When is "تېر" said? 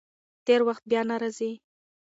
0.45-0.61